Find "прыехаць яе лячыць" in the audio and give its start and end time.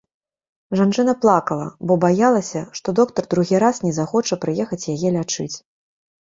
4.47-5.53